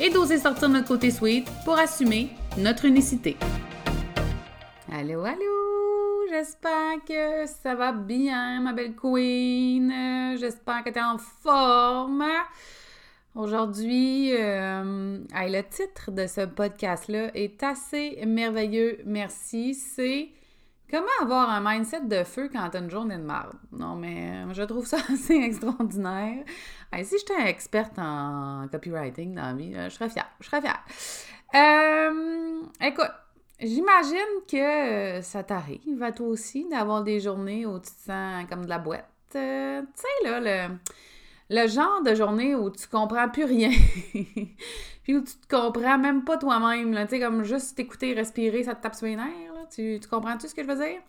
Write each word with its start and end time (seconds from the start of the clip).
et 0.00 0.10
d'oser 0.10 0.38
sortir 0.38 0.68
notre 0.68 0.88
côté 0.88 1.10
sweet 1.10 1.48
pour 1.64 1.78
assumer 1.78 2.30
notre 2.56 2.84
unicité. 2.84 3.36
Allô, 4.92 5.24
allô! 5.24 6.28
J'espère 6.30 7.04
que 7.06 7.46
ça 7.46 7.74
va 7.74 7.92
bien, 7.92 8.60
ma 8.60 8.72
belle 8.72 8.94
queen. 8.94 10.36
J'espère 10.38 10.84
que 10.84 10.90
tu 10.90 10.98
es 10.98 11.02
en 11.02 11.18
forme. 11.18 12.24
Aujourd'hui, 13.34 14.32
euh, 14.34 15.18
le 15.32 15.62
titre 15.62 16.10
de 16.10 16.26
ce 16.26 16.44
podcast-là 16.44 17.30
est 17.34 17.62
assez 17.62 18.20
merveilleux. 18.26 18.98
Merci. 19.04 19.74
C'est 19.74 20.28
Comment 20.90 21.06
avoir 21.20 21.50
un 21.50 21.60
mindset 21.60 22.06
de 22.06 22.24
feu 22.24 22.48
quand 22.50 22.66
t'as 22.70 22.80
une 22.80 22.88
journée 22.88 23.18
de 23.18 23.22
merde? 23.22 23.52
Non, 23.72 23.94
mais 23.94 24.44
je 24.54 24.62
trouve 24.62 24.86
ça 24.86 24.96
assez 25.12 25.34
extraordinaire. 25.34 26.44
Si 26.92 27.18
j'étais 27.18 27.48
experte 27.48 27.98
en 27.98 28.66
copywriting 28.70 29.34
dans 29.34 29.42
la 29.42 29.52
vie, 29.52 29.74
euh, 29.74 29.88
je 29.88 29.94
serais 29.94 30.08
fière. 30.08 30.28
Je 30.40 30.46
serais 30.46 30.60
fière. 30.60 30.82
Euh, 31.54 32.62
écoute, 32.80 33.12
j'imagine 33.60 34.16
que 34.50 35.20
ça 35.22 35.44
t'arrive 35.44 36.02
à 36.02 36.12
toi 36.12 36.28
aussi 36.28 36.66
d'avoir 36.68 37.04
des 37.04 37.20
journées 37.20 37.66
où 37.66 37.78
tu 37.78 37.90
te 37.90 38.06
sens 38.06 38.46
comme 38.48 38.64
de 38.64 38.70
la 38.70 38.78
boîte. 38.78 39.08
Euh, 39.36 39.82
tu 39.82 40.02
sais, 40.02 40.28
là, 40.28 40.40
le, 40.40 40.74
le 41.50 41.68
genre 41.68 42.02
de 42.02 42.14
journée 42.14 42.54
où 42.54 42.70
tu 42.70 42.88
comprends 42.88 43.28
plus 43.28 43.44
rien. 43.44 43.70
Puis 45.02 45.16
où 45.16 45.20
tu 45.22 45.34
te 45.36 45.54
comprends 45.54 45.98
même 45.98 46.24
pas 46.24 46.36
toi-même. 46.36 46.94
Tu 47.04 47.10
sais, 47.10 47.20
comme 47.20 47.44
juste 47.44 47.76
t'écouter, 47.76 48.14
respirer, 48.14 48.64
ça 48.64 48.74
te 48.74 48.82
tape 48.82 48.94
sur 48.94 49.06
les 49.06 49.16
nerfs. 49.16 49.68
Tu, 49.70 49.98
tu 50.00 50.08
comprends-tu 50.08 50.48
ce 50.48 50.54
que 50.54 50.62
je 50.62 50.68
veux 50.68 50.76
dire? 50.76 51.00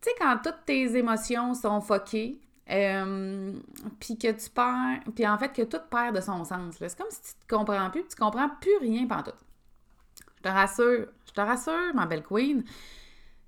Tu 0.00 0.08
sais, 0.08 0.14
quand 0.18 0.38
toutes 0.42 0.64
tes 0.64 0.96
émotions 0.96 1.54
sont 1.54 1.80
foquées, 1.80 2.38
euh, 2.70 3.52
puis 4.00 4.16
que 4.16 4.30
tu 4.32 4.50
perds, 4.50 5.00
puis 5.14 5.26
en 5.26 5.36
fait 5.38 5.52
que 5.52 5.62
tout 5.62 5.80
perd 5.90 6.16
de 6.16 6.20
son 6.20 6.44
sens. 6.44 6.76
C'est 6.78 6.96
comme 6.96 7.10
si 7.10 7.20
tu 7.20 7.46
te 7.46 7.54
comprends 7.54 7.90
plus, 7.90 8.06
tu 8.06 8.16
comprends 8.16 8.48
plus 8.60 8.76
rien 8.80 9.06
pendant 9.06 9.22
tout. 9.22 9.32
Je 10.38 10.42
te 10.42 10.48
rassure, 10.48 11.06
je 11.26 11.32
te 11.32 11.40
rassure, 11.40 11.94
ma 11.94 12.06
belle 12.06 12.22
queen, 12.22 12.64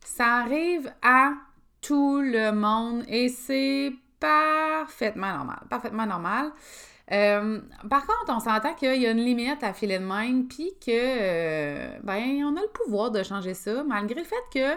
ça 0.00 0.36
arrive 0.36 0.92
à 1.02 1.32
tout 1.80 2.20
le 2.20 2.52
monde 2.52 3.04
et 3.08 3.28
c'est 3.28 3.92
parfaitement 4.20 5.36
normal, 5.36 5.60
parfaitement 5.68 6.06
normal. 6.06 6.52
Euh, 7.12 7.60
par 7.88 8.06
contre, 8.06 8.34
on 8.34 8.40
s'entend 8.40 8.74
qu'il 8.74 9.00
y 9.00 9.06
a 9.06 9.10
une 9.12 9.24
limite 9.24 9.62
à 9.62 9.72
filer 9.72 9.98
de 9.98 10.04
même, 10.04 10.48
puis 10.48 10.72
que, 10.84 10.90
euh, 10.90 11.98
ben, 12.02 12.44
on 12.44 12.56
a 12.56 12.60
le 12.60 12.84
pouvoir 12.84 13.10
de 13.12 13.22
changer 13.22 13.54
ça, 13.54 13.84
malgré 13.84 14.20
le 14.20 14.26
fait 14.26 14.34
que 14.52 14.76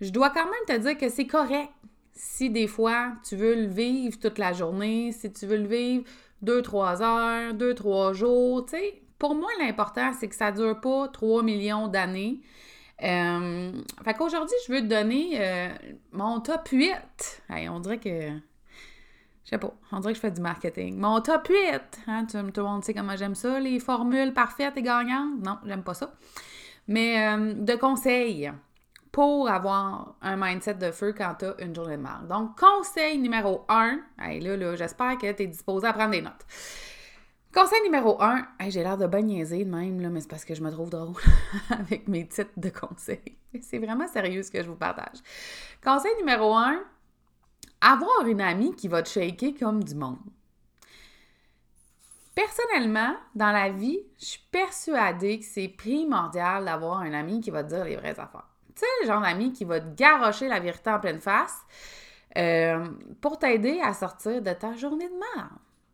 je 0.00 0.10
dois 0.10 0.30
quand 0.30 0.44
même 0.44 0.54
te 0.68 0.76
dire 0.86 0.96
que 0.96 1.08
c'est 1.08 1.26
correct 1.26 1.70
si 2.14 2.50
des 2.50 2.66
fois 2.66 3.12
tu 3.26 3.36
veux 3.36 3.54
le 3.54 3.66
vivre 3.66 4.18
toute 4.18 4.38
la 4.38 4.52
journée, 4.52 5.12
si 5.12 5.32
tu 5.32 5.46
veux 5.46 5.56
le 5.56 5.66
vivre 5.66 6.04
deux, 6.42 6.62
trois 6.62 7.02
heures, 7.02 7.54
deux, 7.54 7.74
trois 7.74 8.12
jours, 8.12 8.66
tu 8.66 8.76
sais. 8.76 9.00
Pour 9.18 9.34
moi, 9.34 9.48
l'important, 9.58 10.12
c'est 10.12 10.28
que 10.28 10.34
ça 10.34 10.52
dure 10.52 10.80
pas 10.80 11.08
3 11.08 11.42
millions 11.42 11.88
d'années. 11.88 12.40
Euh, 13.02 13.72
fait 14.04 14.14
qu'aujourd'hui, 14.14 14.56
je 14.66 14.72
veux 14.72 14.80
te 14.80 14.86
donner 14.86 15.30
euh, 15.36 15.68
mon 16.12 16.40
top 16.40 16.68
8. 16.68 16.92
on 17.70 17.80
dirait 17.80 17.98
que 17.98 18.30
je 19.44 19.50
sais 19.50 19.58
pas, 19.58 19.74
on 19.92 20.00
dirait 20.00 20.12
que 20.12 20.16
je 20.16 20.20
fais 20.20 20.30
du 20.30 20.40
marketing. 20.40 20.96
Mon 20.98 21.20
top 21.20 21.48
8, 21.48 21.80
hein, 22.06 22.26
tout, 22.26 22.36
le 22.36 22.62
monde 22.62 22.84
sait 22.84 22.94
comment 22.94 23.16
j'aime 23.16 23.34
ça, 23.34 23.60
les 23.60 23.78
formules 23.78 24.32
parfaites 24.32 24.76
et 24.76 24.82
gagnantes. 24.82 25.40
Non, 25.42 25.58
j'aime 25.66 25.82
pas 25.82 25.94
ça. 25.94 26.14
Mais 26.88 27.26
euh, 27.28 27.54
de 27.54 27.74
conseils 27.74 28.50
pour 29.14 29.48
avoir 29.48 30.16
un 30.22 30.34
mindset 30.34 30.74
de 30.74 30.90
feu 30.90 31.14
quand 31.16 31.36
tu 31.38 31.44
as 31.44 31.54
une 31.60 31.72
journée 31.72 31.96
de 31.96 32.02
mal. 32.02 32.26
Donc, 32.28 32.58
conseil 32.58 33.16
numéro 33.16 33.64
1, 33.68 34.00
là, 34.18 34.56
là 34.56 34.74
j'espère 34.74 35.16
que 35.18 35.30
tu 35.30 35.44
es 35.44 35.46
disposé 35.46 35.86
à 35.86 35.92
prendre 35.92 36.10
des 36.10 36.20
notes. 36.20 36.44
Conseil 37.54 37.80
numéro 37.84 38.20
1, 38.20 38.44
j'ai 38.70 38.82
l'air 38.82 38.98
de 38.98 39.06
niaiser 39.18 39.64
de 39.64 39.70
même, 39.70 40.00
là, 40.00 40.08
mais 40.08 40.20
c'est 40.20 40.28
parce 40.28 40.44
que 40.44 40.56
je 40.56 40.62
me 40.64 40.70
trouve 40.72 40.90
drôle 40.90 41.14
avec 41.70 42.08
mes 42.08 42.26
titres 42.26 42.50
de 42.56 42.70
conseils. 42.70 43.38
C'est 43.60 43.78
vraiment 43.78 44.08
sérieux 44.08 44.42
ce 44.42 44.50
que 44.50 44.60
je 44.60 44.68
vous 44.68 44.74
partage. 44.74 45.18
Conseil 45.80 46.16
numéro 46.18 46.52
1, 46.52 46.82
avoir 47.82 48.26
une 48.26 48.40
amie 48.40 48.74
qui 48.74 48.88
va 48.88 49.00
te 49.00 49.08
shaker 49.08 49.54
comme 49.56 49.84
du 49.84 49.94
monde. 49.94 50.18
Personnellement, 52.34 53.14
dans 53.36 53.52
la 53.52 53.70
vie, 53.70 54.00
je 54.18 54.24
suis 54.24 54.42
persuadée 54.50 55.38
que 55.38 55.44
c'est 55.44 55.68
primordial 55.68 56.64
d'avoir 56.64 56.98
un 56.98 57.12
ami 57.12 57.40
qui 57.40 57.52
va 57.52 57.62
te 57.62 57.68
dire 57.68 57.84
les 57.84 57.94
vraies 57.94 58.18
affaires. 58.18 58.48
Tu 58.74 58.80
sais, 58.80 58.86
le 59.02 59.06
genre 59.06 59.20
d'ami 59.20 59.52
qui 59.52 59.64
va 59.64 59.80
te 59.80 59.94
garrocher 59.94 60.48
la 60.48 60.60
vérité 60.60 60.90
en 60.90 60.98
pleine 60.98 61.20
face 61.20 61.60
euh, 62.36 62.88
pour 63.20 63.38
t'aider 63.38 63.80
à 63.80 63.94
sortir 63.94 64.42
de 64.42 64.52
ta 64.52 64.74
journée 64.74 65.08
de 65.08 65.14
merde. 65.14 65.52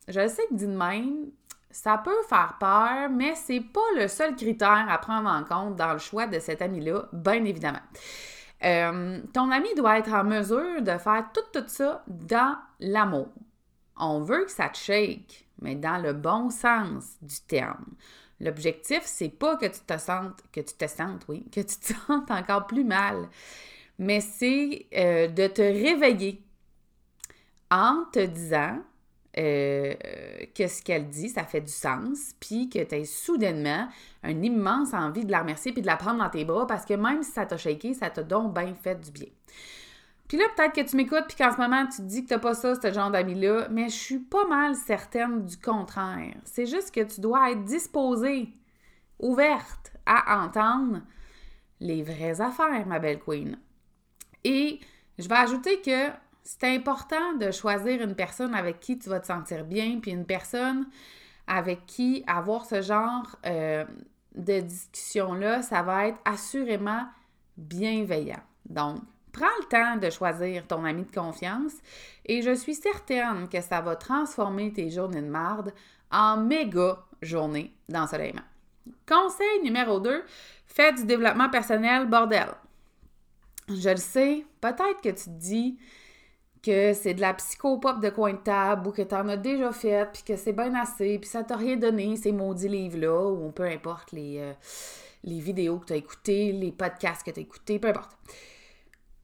Je 0.08 0.26
sais 0.26 0.42
que 0.48 0.54
dit 0.54 0.66
de 0.66 0.76
même, 0.76 1.26
ça 1.70 1.98
peut 1.98 2.22
faire 2.28 2.56
peur, 2.58 3.10
mais 3.10 3.34
c'est 3.34 3.60
pas 3.60 3.80
le 3.96 4.08
seul 4.08 4.34
critère 4.34 4.86
à 4.88 4.98
prendre 4.98 5.28
en 5.28 5.44
compte 5.44 5.76
dans 5.76 5.92
le 5.92 5.98
choix 5.98 6.26
de 6.26 6.38
cet 6.38 6.62
ami-là, 6.62 7.04
bien 7.12 7.44
évidemment. 7.44 7.82
Euh, 8.64 9.20
ton 9.32 9.50
ami 9.50 9.68
doit 9.74 9.98
être 9.98 10.12
en 10.12 10.24
mesure 10.24 10.82
de 10.82 10.98
faire 10.98 11.26
tout, 11.32 11.60
tout 11.60 11.68
ça 11.68 12.02
dans 12.08 12.56
l'amour. 12.80 13.28
On 13.96 14.20
veut 14.20 14.44
que 14.44 14.50
ça 14.50 14.68
te 14.68 14.78
shake, 14.78 15.46
mais 15.60 15.76
dans 15.76 15.98
le 15.98 16.12
bon 16.12 16.50
sens 16.50 17.16
du 17.22 17.40
terme. 17.46 17.84
L'objectif, 18.40 19.02
c'est 19.04 19.28
pas 19.28 19.56
que 19.56 19.66
tu 19.66 19.80
te 19.80 19.98
sentes, 19.98 20.42
que 20.52 20.60
tu 20.60 20.74
te 20.74 20.86
sentes, 20.86 21.24
oui, 21.28 21.44
que 21.52 21.60
tu 21.60 21.76
te 21.76 21.94
sentes 22.06 22.30
encore 22.30 22.66
plus 22.66 22.84
mal, 22.84 23.28
mais 23.98 24.20
c'est 24.20 24.86
euh, 24.94 25.28
de 25.28 25.46
te 25.46 25.60
réveiller 25.62 26.42
en 27.70 28.04
te 28.12 28.24
disant 28.24 28.78
euh, 29.38 29.94
que 30.54 30.66
ce 30.66 30.82
qu'elle 30.82 31.08
dit, 31.08 31.28
ça 31.28 31.44
fait 31.44 31.60
du 31.60 31.72
sens, 31.72 32.34
puis 32.40 32.68
que 32.68 32.82
tu 32.82 32.94
as 32.96 33.04
soudainement 33.04 33.88
une 34.24 34.44
immense 34.44 34.92
envie 34.92 35.24
de 35.24 35.30
la 35.30 35.40
remercier 35.40 35.72
puis 35.72 35.82
de 35.82 35.86
la 35.86 35.96
prendre 35.96 36.18
dans 36.18 36.30
tes 36.30 36.44
bras 36.44 36.66
parce 36.66 36.84
que 36.84 36.94
même 36.94 37.22
si 37.22 37.30
ça 37.30 37.46
t'a 37.46 37.56
shaké, 37.56 37.94
ça 37.94 38.10
t'a 38.10 38.24
donc 38.24 38.54
bien 38.54 38.74
fait 38.74 39.00
du 39.00 39.10
bien. 39.12 39.28
Puis 40.30 40.38
là, 40.38 40.44
peut-être 40.54 40.72
que 40.72 40.88
tu 40.88 40.94
m'écoutes 40.94 41.24
puis 41.26 41.36
qu'en 41.36 41.50
ce 41.50 41.56
moment, 41.56 41.84
tu 41.86 41.96
te 41.96 42.02
dis 42.02 42.22
que 42.22 42.28
t'as 42.28 42.38
pas 42.38 42.54
ça, 42.54 42.76
ce 42.80 42.92
genre 42.92 43.10
d'amis-là, 43.10 43.66
mais 43.68 43.88
je 43.88 43.96
suis 43.96 44.20
pas 44.20 44.46
mal 44.46 44.76
certaine 44.76 45.44
du 45.44 45.56
contraire. 45.56 46.36
C'est 46.44 46.66
juste 46.66 46.94
que 46.94 47.00
tu 47.00 47.20
dois 47.20 47.50
être 47.50 47.64
disposée, 47.64 48.48
ouverte 49.18 49.92
à 50.06 50.44
entendre 50.44 51.00
les 51.80 52.04
vraies 52.04 52.40
affaires, 52.40 52.86
ma 52.86 53.00
belle 53.00 53.18
queen. 53.18 53.58
Et 54.44 54.78
je 55.18 55.28
vais 55.28 55.34
ajouter 55.34 55.80
que 55.80 56.12
c'est 56.44 56.76
important 56.76 57.32
de 57.32 57.50
choisir 57.50 58.00
une 58.00 58.14
personne 58.14 58.54
avec 58.54 58.78
qui 58.78 59.00
tu 59.00 59.08
vas 59.08 59.18
te 59.18 59.26
sentir 59.26 59.64
bien, 59.64 59.98
puis 60.00 60.12
une 60.12 60.26
personne 60.26 60.86
avec 61.48 61.86
qui 61.86 62.22
avoir 62.28 62.66
ce 62.66 62.82
genre 62.82 63.36
euh, 63.46 63.84
de 64.36 64.60
discussion-là, 64.60 65.62
ça 65.62 65.82
va 65.82 66.06
être 66.06 66.18
assurément 66.24 67.02
bienveillant. 67.56 68.44
Donc, 68.66 69.00
prends 69.32 69.46
le 69.60 69.66
temps 69.68 69.96
de 69.96 70.10
choisir 70.10 70.66
ton 70.66 70.84
ami 70.84 71.04
de 71.04 71.10
confiance 71.10 71.72
et 72.26 72.42
je 72.42 72.54
suis 72.54 72.74
certaine 72.74 73.48
que 73.48 73.60
ça 73.60 73.80
va 73.80 73.96
transformer 73.96 74.72
tes 74.72 74.90
journées 74.90 75.22
de 75.22 75.28
marde 75.28 75.72
en 76.10 76.36
méga 76.36 76.98
journées 77.22 77.72
d'ensoleillement. 77.88 78.42
Conseil 79.06 79.62
numéro 79.62 80.00
2, 80.00 80.24
fais 80.66 80.92
du 80.92 81.04
développement 81.04 81.50
personnel, 81.50 82.06
bordel. 82.06 82.48
Je 83.68 83.90
le 83.90 83.96
sais, 83.96 84.44
peut-être 84.60 85.00
que 85.02 85.10
tu 85.10 85.24
te 85.24 85.30
dis, 85.30 85.78
que 86.62 86.92
c'est 86.92 87.14
de 87.14 87.20
la 87.20 87.34
psychopop 87.34 88.00
de 88.00 88.10
coin 88.10 88.34
de 88.34 88.38
table 88.38 88.88
ou 88.88 88.92
que 88.92 89.02
tu 89.02 89.14
en 89.14 89.28
as 89.28 89.36
déjà 89.36 89.72
fait, 89.72 90.08
puis 90.12 90.22
que 90.22 90.36
c'est 90.36 90.52
bien 90.52 90.74
assez, 90.74 91.18
puis 91.18 91.28
ça 91.28 91.42
t'a 91.42 91.56
rien 91.56 91.76
donné, 91.76 92.16
ces 92.16 92.32
maudits 92.32 92.68
livres-là, 92.68 93.30
ou 93.30 93.50
peu 93.50 93.64
importe 93.64 94.12
les, 94.12 94.38
euh, 94.38 94.52
les 95.24 95.40
vidéos 95.40 95.78
que 95.78 95.86
tu 95.86 95.92
as 95.94 95.96
écoutées, 95.96 96.52
les 96.52 96.72
podcasts 96.72 97.24
que 97.24 97.30
tu 97.30 97.40
as 97.40 97.42
écoutés, 97.42 97.78
peu 97.78 97.88
importe. 97.88 98.10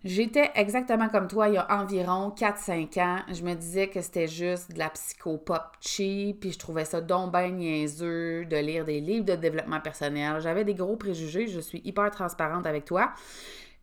J'étais 0.07 0.53
exactement 0.55 1.09
comme 1.09 1.27
toi 1.27 1.49
il 1.49 1.55
y 1.55 1.57
a 1.57 1.67
environ 1.69 2.31
4-5 2.31 3.01
ans. 3.01 3.19
Je 3.29 3.43
me 3.43 3.55
disais 3.55 3.89
que 3.89 4.01
c'était 4.01 4.29
juste 4.29 4.73
de 4.73 4.79
la 4.79 4.89
psychopop 4.91 5.65
cheap, 5.81 6.39
puis 6.39 6.53
je 6.53 6.59
trouvais 6.61 6.85
ça 6.85 7.01
donc 7.01 7.35
niaiseux 7.35 8.45
de 8.45 8.57
lire 8.57 8.85
des 8.85 9.01
livres 9.01 9.25
de 9.25 9.35
développement 9.35 9.81
personnel. 9.81 10.41
J'avais 10.41 10.63
des 10.63 10.75
gros 10.75 10.95
préjugés, 10.95 11.49
je 11.49 11.59
suis 11.59 11.83
hyper 11.85 12.09
transparente 12.13 12.67
avec 12.67 12.85
toi. 12.85 13.15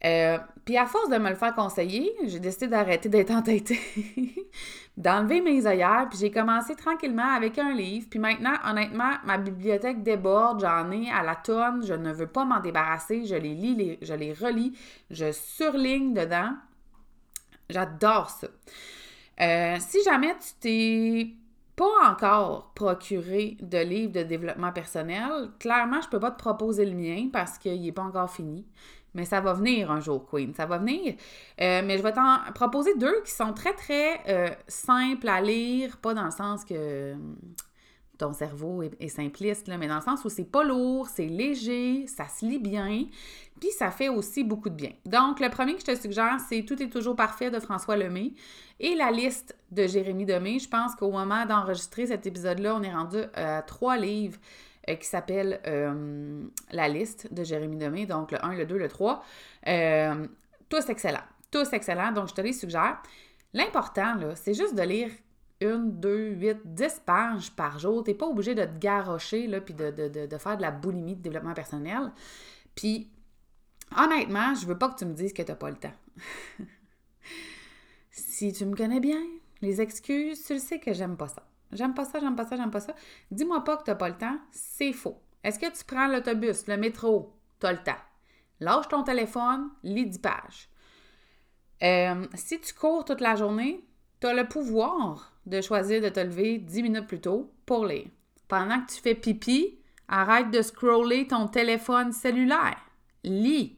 Euh, 0.06 0.38
puis 0.66 0.78
à 0.78 0.86
force 0.86 1.10
de 1.10 1.18
me 1.18 1.30
le 1.30 1.36
faire 1.36 1.56
conseiller, 1.56 2.14
j'ai 2.26 2.40
décidé 2.40 2.68
d'arrêter 2.68 3.10
d'être 3.10 3.32
entêtée, 3.32 3.80
d'enlever 4.98 5.42
mes 5.42 5.66
œillères, 5.66 6.08
puis 6.10 6.20
j'ai 6.20 6.32
commencé 6.32 6.76
tranquillement 6.76 7.36
avec 7.36 7.58
un 7.58 7.74
livre. 7.74 8.08
Puis 8.10 8.20
maintenant, 8.20 8.54
honnêtement, 8.66 9.12
ma 9.26 9.38
bibliothèque 9.38 10.04
déborde, 10.04 10.62
j'en 10.62 10.92
ai 10.92 11.10
à 11.10 11.24
la 11.24 11.36
tonne, 11.36 11.86
je 11.86 11.94
ne 11.94 12.12
veux 12.12 12.28
pas 12.28 12.46
m'en 12.46 12.60
débarrasser, 12.60 13.26
je 13.26 13.36
les 13.36 13.56
lis, 13.56 13.98
je 14.02 14.14
les 14.14 14.34
relis, 14.34 14.78
je 15.10 15.32
surligne 15.32 16.14
dedans. 16.14 16.54
J'adore 17.70 18.30
ça. 18.30 18.48
Euh, 19.42 19.78
si 19.80 20.04
jamais 20.04 20.36
tu 20.38 20.54
t'es 20.60 21.34
pas 21.76 22.12
encore 22.12 22.72
procuré 22.76 23.58
de 23.62 23.80
livre 23.80 24.12
de 24.12 24.24
développement 24.24 24.72
personnel, 24.72 25.50
clairement, 25.60 26.02
je 26.02 26.10
peux 26.10 26.20
pas 26.20 26.32
te 26.32 26.38
proposer 26.38 26.86
le 26.86 26.96
mien 26.96 27.30
parce 27.32 27.58
qu'il 27.58 27.82
n'est 27.82 27.92
pas 27.92 28.04
encore 28.04 28.30
fini. 28.30 28.66
Mais 29.14 29.26
ça 29.26 29.42
va 29.42 29.54
venir 29.54 29.92
un 29.92 30.00
jour, 30.00 30.26
Queen. 30.26 30.54
Ça 30.54 30.66
va 30.66 30.78
venir. 30.78 31.16
Euh, 31.62 31.82
mais 31.86 31.98
je 31.98 32.04
vais 32.04 32.14
t'en 32.14 32.40
proposer 32.54 32.96
deux 32.96 33.22
qui 33.24 33.32
sont 33.32 33.54
très, 33.54 33.74
très 33.74 34.22
euh, 34.28 34.50
simples 34.68 35.28
à 35.28 35.42
lire. 35.42 35.98
Pas 35.98 36.14
dans 36.14 36.26
le 36.26 36.32
sens 36.32 36.66
que 36.66 37.14
hum, 37.14 37.36
ton 38.18 38.34
cerveau 38.34 38.84
est, 38.84 39.08
simpliste, 39.08 39.68
mais 39.68 39.88
dans 39.88 39.96
le 39.96 40.02
sens 40.02 40.24
où 40.24 40.30
c'est 40.30 40.50
pas 40.50 40.64
lourd, 40.64 41.08
c'est 41.08 41.26
léger, 41.26 42.06
ça 42.08 42.28
se 42.28 42.46
lit 42.46 42.60
bien, 42.60 43.06
puis 43.60 43.72
ça 43.72 43.92
fait 43.92 44.10
aussi 44.10 44.44
beaucoup 44.44 44.70
de 44.70 44.76
bien. 44.76 44.92
Donc, 45.06 45.40
le 45.40 45.50
premier 45.50 45.74
que 45.74 45.82
je 45.82 45.86
te 45.86 45.96
suggère, 45.96 46.38
c'est 46.48 46.64
Tout 46.64 46.82
est 46.82 46.90
toujours 46.90 47.16
parfait 47.16 47.50
de 47.50 47.60
François 47.60 47.98
Lemay 47.98 48.34
et 48.80 48.96
la 48.96 49.12
liste 49.12 49.58
de 49.72 49.88
Jérémy 49.88 50.26
Demé. 50.26 50.60
Je 50.60 50.70
pense 50.70 50.96
qu'au 50.96 51.12
moment 51.12 51.46
d'enregistrer 51.46 52.08
cet 52.08 52.26
épisode-là, 52.26 52.76
on 52.76 52.84
est 52.84 52.94
rendu 52.94 53.18
à 53.34 53.62
trois 53.62 53.98
livres 53.98 54.38
euh, 54.90 54.96
qui 54.96 55.08
s'appelle 55.08 55.62
euh, 55.66 56.44
La 56.72 56.90
liste 56.90 57.34
de 57.34 57.44
Jérémy 57.44 57.78
Demé, 57.78 58.06
donc 58.06 58.32
le 58.32 58.44
1, 58.44 58.56
le 58.56 58.66
2, 58.66 58.78
le 58.78 58.88
3. 58.90 59.24
Euh, 59.68 60.28
tous 60.68 60.90
excellents. 60.90 61.24
Tous 61.52 61.72
excellents, 61.72 62.12
donc 62.12 62.30
je 62.30 62.34
te 62.34 62.42
les 62.42 62.54
suggère. 62.54 63.02
L'important, 63.54 64.16
là, 64.16 64.36
c'est 64.36 64.54
juste 64.54 64.76
de 64.76 64.82
lire 64.82 65.10
une, 65.62 66.00
deux, 66.00 66.32
huit, 66.32 66.58
dix 66.66 67.02
pages 67.06 67.52
par 67.52 67.80
jour. 67.80 68.04
Tu 68.04 68.12
n'es 68.12 68.18
pas 68.18 68.26
obligé 68.26 68.56
de 68.56 68.66
te 68.66 68.78
garrocher, 68.78 69.48
là, 69.48 69.62
puis 69.62 69.74
de, 69.74 69.92
de, 69.92 70.38
faire 70.38 70.58
de 70.58 70.62
la 70.62 70.72
boulimie 70.72 71.16
de 71.16 71.22
développement 71.22 71.54
personnel. 71.54 72.12
Puis, 72.76 73.10
honnêtement, 73.96 74.56
je 74.56 74.66
veux 74.66 74.78
pas 74.78 74.90
que 74.90 74.98
tu 75.00 75.06
me 75.06 75.14
dises 75.14 75.32
que 75.32 75.44
tu 75.44 75.52
n'as 75.52 75.56
pas 75.56 75.70
le 75.70 75.78
temps. 75.78 75.94
si 78.12 78.52
tu 78.52 78.66
me 78.66 78.76
connais 78.76 79.00
bien, 79.00 79.22
les 79.62 79.80
excuses, 79.80 80.44
tu 80.44 80.56
le 80.56 80.60
sais 80.60 80.80
que 80.80 80.92
j'aime 80.92 81.16
pas 81.16 81.30
ça. 81.30 81.44
J'aime 81.76 81.94
pas 81.94 82.06
ça, 82.06 82.20
j'aime 82.20 82.36
pas 82.36 82.46
ça, 82.46 82.56
j'aime 82.56 82.72
pas 82.72 82.80
ça. 82.80 82.96
Dis-moi 83.32 83.64
pas 83.64 83.78
que 83.78 83.84
tu 83.84 83.90
n'as 83.92 83.96
pas 83.96 84.10
le 84.10 84.18
temps, 84.18 84.38
c'est 84.52 84.94
faux. 84.94 85.22
Est-ce 85.44 85.60
que 85.60 85.66
tu 85.66 85.84
prends 85.86 86.08
l'autobus, 86.08 86.68
le 86.68 86.78
métro, 86.78 87.34
tu 87.60 87.68
as 87.68 87.74
le 87.74 87.84
temps? 87.84 87.92
Lâche 88.60 88.88
ton 88.88 89.04
téléphone, 89.04 89.70
lis 89.84 90.06
10 90.06 90.20
pages. 90.20 90.70
Euh, 91.84 92.26
si 92.36 92.62
tu 92.62 92.74
cours 92.74 93.04
toute 93.04 93.20
la 93.20 93.36
journée, 93.36 93.84
tu 94.22 94.28
as 94.28 94.34
le 94.34 94.48
pouvoir 94.48 95.34
de 95.46 95.60
choisir 95.60 96.02
de 96.02 96.10
te 96.10 96.20
lever 96.20 96.60
10 96.60 96.84
minutes 96.84 97.08
plus 97.08 97.20
tôt 97.20 97.52
pour 97.66 97.86
lire. 97.86 98.08
Pendant 98.48 98.80
que 98.82 98.94
tu 98.94 99.02
fais 99.02 99.16
pipi, 99.16 99.80
arrête 100.08 100.52
de 100.52 100.62
scroller 100.62 101.28
ton 101.28 101.48
téléphone 101.48 102.14
cellulaire. 102.14 102.78
Lis. 103.24 103.78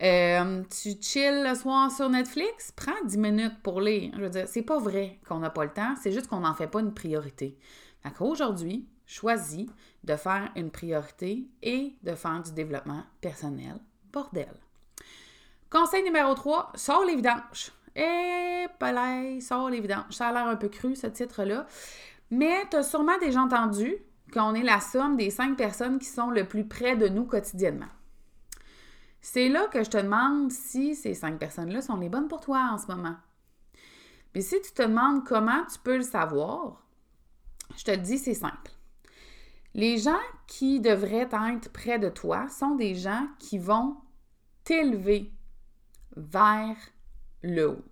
Euh, 0.00 0.62
tu 0.70 0.90
chill 1.00 1.42
le 1.42 1.54
soir 1.56 1.90
sur 1.90 2.08
Netflix, 2.08 2.72
prends 2.72 3.04
10 3.04 3.18
minutes 3.18 3.62
pour 3.62 3.80
lire. 3.80 4.12
Je 4.16 4.22
veux 4.22 4.30
dire, 4.30 4.46
c'est 4.46 4.62
pas 4.62 4.78
vrai 4.78 5.18
qu'on 5.28 5.40
n'a 5.40 5.50
pas 5.50 5.64
le 5.64 5.72
temps, 5.72 5.94
c'est 6.00 6.12
juste 6.12 6.28
qu'on 6.28 6.40
n'en 6.40 6.54
fait 6.54 6.68
pas 6.68 6.80
une 6.80 6.94
priorité. 6.94 7.58
Fait 8.02 8.12
qu'aujourd'hui, 8.12 8.86
choisis 9.06 9.66
de 10.04 10.14
faire 10.14 10.52
une 10.54 10.70
priorité 10.70 11.48
et 11.62 11.96
de 12.02 12.14
faire 12.14 12.40
du 12.42 12.52
développement 12.52 13.02
personnel. 13.20 13.80
Bordel. 14.12 14.54
Conseil 15.70 16.04
numéro 16.04 16.32
3, 16.34 16.72
sors 16.76 17.04
les 17.04 17.16
vidanges. 17.16 17.72
Et 17.96 18.66
palais, 18.78 19.40
sors 19.40 19.68
les 19.68 19.80
vidanges. 19.80 20.12
Ça 20.12 20.28
a 20.28 20.32
l'air 20.32 20.46
un 20.46 20.56
peu 20.56 20.68
cru, 20.68 20.94
ce 20.94 21.08
titre-là. 21.08 21.66
Mais 22.30 22.66
tu 22.70 22.76
as 22.76 22.82
sûrement 22.84 23.18
déjà 23.18 23.40
entendu 23.40 23.96
qu'on 24.32 24.54
est 24.54 24.62
la 24.62 24.80
somme 24.80 25.16
des 25.16 25.30
cinq 25.30 25.56
personnes 25.56 25.98
qui 25.98 26.06
sont 26.06 26.30
le 26.30 26.46
plus 26.46 26.64
près 26.64 26.96
de 26.96 27.08
nous 27.08 27.24
quotidiennement. 27.24 27.86
C'est 29.30 29.50
là 29.50 29.66
que 29.66 29.84
je 29.84 29.90
te 29.90 29.98
demande 29.98 30.50
si 30.50 30.94
ces 30.94 31.12
cinq 31.12 31.38
personnes-là 31.38 31.82
sont 31.82 31.98
les 31.98 32.08
bonnes 32.08 32.28
pour 32.28 32.40
toi 32.40 32.70
en 32.72 32.78
ce 32.78 32.86
moment. 32.86 33.14
Mais 34.34 34.40
si 34.40 34.58
tu 34.62 34.72
te 34.72 34.80
demandes 34.80 35.22
comment 35.26 35.66
tu 35.70 35.78
peux 35.80 35.98
le 35.98 36.02
savoir, 36.02 36.82
je 37.76 37.84
te 37.84 37.94
dis, 37.94 38.16
c'est 38.16 38.32
simple. 38.32 38.70
Les 39.74 39.98
gens 39.98 40.16
qui 40.46 40.80
devraient 40.80 41.28
être 41.30 41.70
près 41.74 41.98
de 41.98 42.08
toi 42.08 42.48
sont 42.48 42.74
des 42.76 42.94
gens 42.94 43.28
qui 43.38 43.58
vont 43.58 43.98
t'élever 44.64 45.30
vers 46.16 46.78
le 47.42 47.68
haut. 47.68 47.84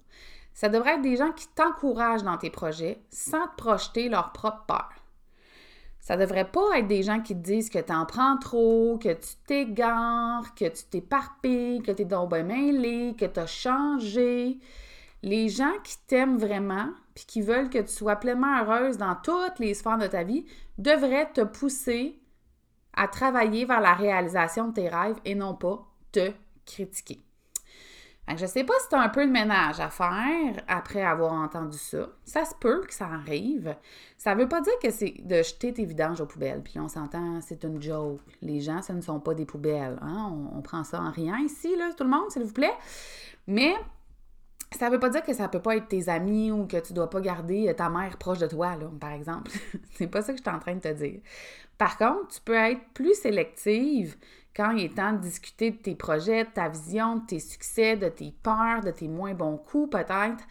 Ça 0.54 0.70
devrait 0.70 0.94
être 0.94 1.02
des 1.02 1.16
gens 1.16 1.32
qui 1.32 1.48
t'encouragent 1.48 2.24
dans 2.24 2.38
tes 2.38 2.48
projets 2.48 3.04
sans 3.10 3.46
te 3.48 3.56
projeter 3.56 4.08
leur 4.08 4.32
propre 4.32 4.64
peur. 4.66 5.05
Ça 6.06 6.16
devrait 6.16 6.48
pas 6.48 6.78
être 6.78 6.86
des 6.86 7.02
gens 7.02 7.20
qui 7.20 7.34
te 7.34 7.42
disent 7.42 7.68
que 7.68 7.80
tu 7.80 7.92
en 7.92 8.06
prends 8.06 8.36
trop, 8.36 8.96
que 8.96 9.12
tu 9.12 9.34
t'égares, 9.44 10.54
que 10.54 10.66
tu 10.66 10.84
t'éparpilles, 10.84 11.82
que 11.82 11.90
tu 11.90 12.02
es 12.02 12.04
dans 12.04 12.28
ben 12.28 12.46
mêlé, 12.46 13.16
que 13.18 13.24
tu 13.24 13.40
as 13.40 13.48
changé. 13.48 14.60
Les 15.24 15.48
gens 15.48 15.72
qui 15.82 15.96
t'aiment 16.06 16.38
vraiment 16.38 16.90
puis 17.16 17.24
qui 17.26 17.42
veulent 17.42 17.70
que 17.70 17.80
tu 17.80 17.88
sois 17.88 18.14
pleinement 18.14 18.62
heureuse 18.62 18.98
dans 18.98 19.16
toutes 19.16 19.58
les 19.58 19.74
sphères 19.74 19.98
de 19.98 20.06
ta 20.06 20.22
vie 20.22 20.46
devraient 20.78 21.32
te 21.32 21.40
pousser 21.40 22.20
à 22.92 23.08
travailler 23.08 23.64
vers 23.64 23.80
la 23.80 23.94
réalisation 23.94 24.68
de 24.68 24.74
tes 24.74 24.88
rêves 24.88 25.18
et 25.24 25.34
non 25.34 25.56
pas 25.56 25.88
te 26.12 26.30
critiquer. 26.66 27.25
Je 28.34 28.44
sais 28.44 28.64
pas 28.64 28.74
si 28.80 28.88
tu 28.88 28.96
as 28.96 29.00
un 29.00 29.08
peu 29.08 29.24
de 29.24 29.30
ménage 29.30 29.78
à 29.78 29.88
faire 29.88 30.62
après 30.66 31.02
avoir 31.02 31.32
entendu 31.32 31.78
ça. 31.78 32.08
Ça 32.24 32.44
se 32.44 32.54
peut 32.56 32.82
que 32.84 32.92
ça 32.92 33.06
arrive. 33.06 33.76
Ça 34.18 34.34
ne 34.34 34.40
veut 34.40 34.48
pas 34.48 34.60
dire 34.60 34.72
que 34.82 34.90
c'est 34.90 35.14
de 35.22 35.42
jeter 35.44 35.72
tes 35.72 35.84
vidanges 35.84 36.20
aux 36.20 36.26
poubelles. 36.26 36.62
Puis 36.62 36.80
on 36.80 36.88
s'entend, 36.88 37.40
c'est 37.40 37.62
une 37.62 37.80
joke. 37.80 38.20
Les 38.42 38.60
gens, 38.60 38.82
ce 38.82 38.92
ne 38.92 39.00
sont 39.00 39.20
pas 39.20 39.34
des 39.34 39.46
poubelles. 39.46 39.96
Hein. 40.02 40.32
On, 40.52 40.60
prend 40.60 40.82
ça 40.82 41.00
en 41.00 41.12
rien 41.12 41.38
ici, 41.38 41.76
là, 41.76 41.92
tout 41.96 42.02
le 42.02 42.10
monde, 42.10 42.28
s'il 42.30 42.42
vous 42.42 42.52
plaît. 42.52 42.74
Mais 43.46 43.74
ça 44.72 44.88
ne 44.88 44.94
veut 44.94 45.00
pas 45.00 45.10
dire 45.10 45.22
que 45.22 45.32
ça 45.32 45.46
peut 45.46 45.62
pas 45.62 45.76
être 45.76 45.86
tes 45.86 46.08
amis 46.08 46.50
ou 46.50 46.66
que 46.66 46.78
tu 46.78 46.94
dois 46.94 47.08
pas 47.08 47.20
garder 47.20 47.72
ta 47.76 47.88
mère 47.88 48.16
proche 48.18 48.38
de 48.38 48.48
toi, 48.48 48.74
là, 48.74 48.90
par 49.00 49.12
exemple. 49.12 49.52
c'est 49.92 50.08
pas 50.08 50.22
ça 50.22 50.32
que 50.32 50.38
je 50.38 50.42
suis 50.42 50.54
en 50.54 50.58
train 50.58 50.74
de 50.74 50.80
te 50.80 50.92
dire. 50.92 51.20
Par 51.78 51.96
contre, 51.96 52.26
tu 52.28 52.40
peux 52.40 52.54
être 52.54 52.80
plus 52.92 53.14
sélective 53.14 54.16
quand 54.56 54.70
il 54.70 54.84
est 54.84 54.96
temps 54.96 55.12
de 55.12 55.18
discuter 55.18 55.70
de 55.70 55.76
tes 55.76 55.94
projets, 55.94 56.44
de 56.44 56.50
ta 56.50 56.68
vision, 56.68 57.16
de 57.16 57.26
tes 57.26 57.40
succès, 57.40 57.96
de 57.96 58.08
tes 58.08 58.32
peurs, 58.42 58.80
de 58.82 58.90
tes 58.90 59.06
moins 59.06 59.34
bons 59.34 59.58
coups 59.58 59.90
peut-être, 59.90 60.42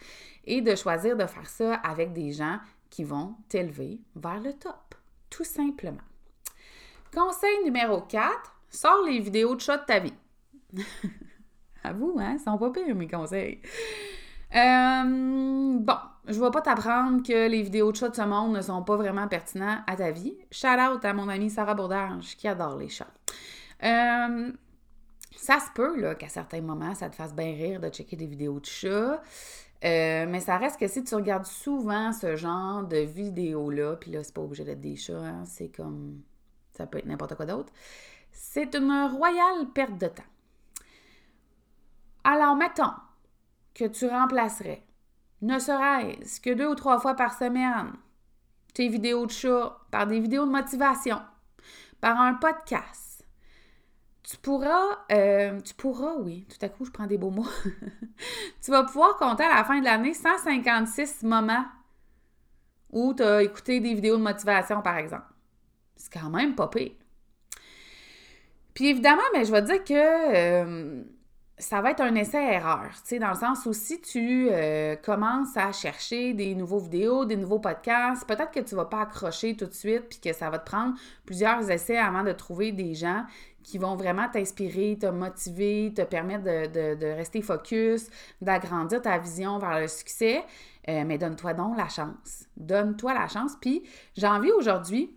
et 0.44 0.60
de 0.60 0.76
choisir 0.76 1.16
de 1.16 1.26
faire 1.26 1.48
ça 1.48 1.74
avec 1.74 2.12
des 2.12 2.32
gens 2.32 2.58
qui 2.88 3.02
vont 3.02 3.34
t'élever 3.48 4.00
vers 4.14 4.40
le 4.40 4.52
top, 4.52 4.94
tout 5.28 5.44
simplement. 5.44 5.98
Conseil 7.12 7.64
numéro 7.64 8.00
4, 8.02 8.32
sors 8.70 9.04
les 9.04 9.18
vidéos 9.18 9.56
de 9.56 9.60
chat 9.60 9.78
de 9.78 9.84
ta 9.84 9.98
vie. 9.98 10.14
à 11.82 11.92
vous, 11.92 12.16
hein? 12.20 12.38
Sont 12.38 12.58
pas 12.58 12.70
pires, 12.70 12.94
mes 12.94 13.08
conseils. 13.08 13.60
Euh, 14.54 15.78
bon, 15.80 15.96
je 16.28 16.40
vais 16.40 16.50
pas 16.50 16.60
t'apprendre 16.60 17.22
que 17.22 17.48
les 17.48 17.62
vidéos 17.62 17.90
de 17.90 17.96
chats 17.96 18.08
de 18.08 18.14
ce 18.14 18.22
monde 18.22 18.54
ne 18.54 18.60
sont 18.60 18.82
pas 18.82 18.96
vraiment 18.96 19.26
pertinents 19.26 19.78
à 19.86 19.96
ta 19.96 20.12
vie. 20.12 20.36
Shout 20.52 20.68
out 20.68 21.04
à 21.04 21.12
mon 21.12 21.28
amie 21.28 21.50
Sarah 21.50 21.74
Bourdage 21.74 22.36
qui 22.36 22.46
adore 22.46 22.76
les 22.76 22.88
chats. 22.88 23.12
Euh, 23.82 24.52
ça 25.36 25.60
se 25.60 25.70
peut 25.74 26.00
là, 26.00 26.14
qu'à 26.14 26.28
certains 26.28 26.60
moments, 26.60 26.94
ça 26.94 27.10
te 27.10 27.16
fasse 27.16 27.34
bien 27.34 27.52
rire 27.52 27.80
de 27.80 27.88
checker 27.88 28.16
des 28.16 28.26
vidéos 28.26 28.58
de 28.60 28.66
chats. 28.66 29.22
Euh, 29.84 30.26
mais 30.26 30.40
ça 30.40 30.56
reste 30.56 30.80
que 30.80 30.88
si 30.88 31.04
tu 31.04 31.14
regardes 31.14 31.44
souvent 31.44 32.12
ce 32.12 32.34
genre 32.36 32.82
de 32.84 32.98
vidéos-là, 32.98 33.96
puis 33.96 34.10
là, 34.10 34.24
c'est 34.24 34.34
pas 34.34 34.40
obligé 34.40 34.64
d'être 34.64 34.80
des 34.80 34.96
chats, 34.96 35.18
hein, 35.18 35.44
c'est 35.44 35.68
comme. 35.68 36.22
Ça 36.72 36.86
peut 36.86 36.98
être 36.98 37.06
n'importe 37.06 37.34
quoi 37.36 37.46
d'autre. 37.46 37.72
C'est 38.32 38.74
une 38.74 39.08
royale 39.10 39.70
perte 39.74 39.98
de 39.98 40.08
temps. 40.08 40.22
Alors, 42.24 42.56
mettons 42.56 42.92
que 43.74 43.84
tu 43.84 44.06
remplacerais, 44.06 44.82
ne 45.42 45.58
serait-ce 45.58 46.40
que 46.40 46.50
deux 46.50 46.66
ou 46.66 46.74
trois 46.74 46.98
fois 46.98 47.14
par 47.14 47.34
semaine, 47.34 47.92
tes 48.74 48.88
vidéos 48.88 49.26
de 49.26 49.30
chat 49.30 49.78
par 49.90 50.06
des 50.06 50.20
vidéos 50.20 50.44
de 50.44 50.50
motivation, 50.50 51.20
par 52.00 52.20
un 52.20 52.34
podcast 52.34 53.05
tu 54.28 54.36
pourras, 54.38 55.04
euh, 55.12 55.60
tu 55.60 55.74
pourras, 55.74 56.14
oui, 56.18 56.46
tout 56.48 56.64
à 56.64 56.68
coup, 56.68 56.84
je 56.84 56.90
prends 56.90 57.06
des 57.06 57.16
beaux 57.16 57.30
mots. 57.30 57.46
tu 58.62 58.70
vas 58.72 58.82
pouvoir 58.82 59.16
compter 59.16 59.44
à 59.44 59.54
la 59.54 59.64
fin 59.64 59.78
de 59.78 59.84
l'année 59.84 60.14
156 60.14 61.22
moments 61.22 61.64
où 62.90 63.14
tu 63.14 63.22
as 63.22 63.42
écouté 63.42 63.78
des 63.78 63.94
vidéos 63.94 64.16
de 64.16 64.22
motivation, 64.22 64.82
par 64.82 64.96
exemple. 64.96 65.26
C'est 65.94 66.12
quand 66.12 66.30
même 66.30 66.56
pas 66.56 66.66
pire. 66.66 66.92
Puis 68.74 68.88
évidemment, 68.88 69.22
mais 69.32 69.44
je 69.44 69.52
vais 69.52 69.62
te 69.62 69.66
dire 69.66 69.84
que 69.84 70.34
euh, 70.34 71.02
ça 71.56 71.80
va 71.80 71.92
être 71.92 72.02
un 72.02 72.14
essai-erreur, 72.14 72.90
tu 72.90 73.00
sais, 73.04 73.18
dans 73.18 73.30
le 73.30 73.36
sens 73.36 73.64
où 73.64 73.72
si 73.72 74.00
tu 74.00 74.48
euh, 74.50 74.96
commences 74.96 75.56
à 75.56 75.72
chercher 75.72 76.34
des 76.34 76.54
nouveaux 76.54 76.80
vidéos, 76.80 77.24
des 77.24 77.36
nouveaux 77.36 77.60
podcasts, 77.60 78.26
peut-être 78.26 78.50
que 78.50 78.60
tu 78.60 78.74
vas 78.74 78.84
pas 78.84 79.02
accrocher 79.02 79.56
tout 79.56 79.66
de 79.66 79.72
suite, 79.72 80.08
puis 80.10 80.18
que 80.18 80.34
ça 80.34 80.50
va 80.50 80.58
te 80.58 80.66
prendre 80.66 80.94
plusieurs 81.24 81.70
essais 81.70 81.96
avant 81.96 82.24
de 82.24 82.32
trouver 82.32 82.72
des 82.72 82.94
gens 82.94 83.24
qui 83.66 83.78
vont 83.78 83.96
vraiment 83.96 84.28
t'inspirer, 84.28 84.96
te 84.96 85.06
motiver, 85.06 85.92
te 85.92 86.02
permettre 86.02 86.44
de, 86.44 87.16
rester 87.16 87.42
focus, 87.42 88.08
d'agrandir 88.40 89.02
ta 89.02 89.18
vision 89.18 89.58
vers 89.58 89.80
le 89.80 89.88
succès. 89.88 90.44
Euh, 90.88 91.02
mais 91.04 91.18
donne-toi 91.18 91.52
donc 91.52 91.76
la 91.76 91.88
chance. 91.88 92.46
Donne-toi 92.56 93.12
la 93.12 93.26
chance. 93.26 93.56
Puis 93.60 93.82
j'ai 94.16 94.28
envie 94.28 94.52
aujourd'hui 94.52 95.12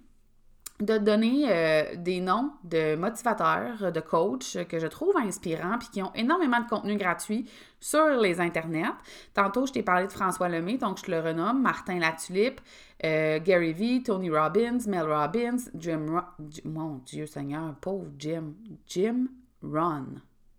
de 0.79 0.97
donner 0.97 1.45
euh, 1.49 1.95
des 1.97 2.21
noms 2.21 2.51
de 2.63 2.95
motivateurs, 2.95 3.91
de 3.91 3.99
coachs 3.99 4.57
que 4.69 4.79
je 4.79 4.87
trouve 4.87 5.15
inspirants 5.17 5.77
puis 5.77 5.89
qui 5.91 6.01
ont 6.01 6.13
énormément 6.15 6.61
de 6.61 6.67
contenu 6.67 6.95
gratuit 6.95 7.49
sur 7.81 8.07
les 8.21 8.39
internets. 8.39 8.85
Tantôt, 9.33 9.65
je 9.65 9.73
t'ai 9.73 9.83
parlé 9.83 10.07
de 10.07 10.11
François 10.11 10.47
Lemay, 10.47 10.77
donc 10.77 10.99
je 11.05 11.11
le 11.11 11.19
renomme, 11.19 11.61
Martin 11.61 11.99
Latulippe, 11.99 12.61
euh, 13.03 13.39
Gary 13.39 13.73
Vee, 13.73 14.03
Tony 14.03 14.29
Robbins, 14.29 14.79
Mel 14.87 15.11
Robbins, 15.11 15.57
Jim, 15.75 16.21
mon 16.63 17.01
Dieu 17.05 17.25
Seigneur, 17.25 17.75
pauvre 17.81 18.07
Jim, 18.17 18.53
Jim 18.87 19.27
Ron. 19.61 20.05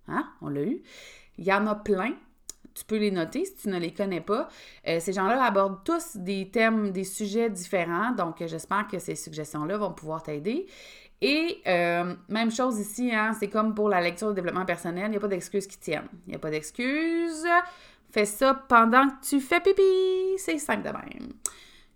Hein? 0.09 0.27
On 0.43 0.49
l'a 0.49 0.63
eu. 0.63 0.83
Il 1.39 1.45
y 1.45 1.53
en 1.53 1.67
a 1.67 1.75
plein 1.75 2.13
tu 2.75 2.85
peux 2.85 2.97
les 2.97 3.11
noter 3.11 3.45
si 3.45 3.55
tu 3.55 3.69
ne 3.69 3.79
les 3.79 3.93
connais 3.93 4.21
pas. 4.21 4.49
Euh, 4.87 5.01
ces 5.01 5.13
gens-là 5.13 5.43
abordent 5.43 5.85
tous 5.85 6.17
des 6.17 6.51
thèmes, 6.51 6.91
des 6.91 7.05
sujets 7.05 7.51
différents, 7.51 8.13
donc 8.13 8.37
j'espère 8.47 8.87
que 8.89 8.99
ces 8.99 9.15
suggestions-là 9.15 9.77
vont 9.79 9.93
pouvoir 9.93 10.23
t'aider. 10.23 10.67
Et 11.23 11.61
euh, 11.67 12.15
même 12.29 12.51
chose 12.51 12.79
ici, 12.79 13.15
hein, 13.15 13.33
c'est 13.39 13.49
comme 13.49 13.75
pour 13.75 13.89
la 13.89 14.01
lecture 14.01 14.29
de 14.29 14.35
développement 14.35 14.65
personnel, 14.65 15.07
il 15.07 15.11
n'y 15.11 15.17
a 15.17 15.21
pas 15.21 15.29
d'excuses 15.29 15.67
qui 15.67 15.79
tiennent. 15.79 16.09
Il 16.27 16.31
n'y 16.31 16.37
a 16.37 16.39
pas 16.39 16.51
d'excuses. 16.51 17.47
Fais 18.11 18.25
ça 18.25 18.55
pendant 18.55 19.07
que 19.09 19.27
tu 19.29 19.41
fais 19.41 19.61
pipi. 19.61 19.83
C'est 20.39 20.59
simple 20.59 20.83
de 20.83 20.93
même. 20.93 21.33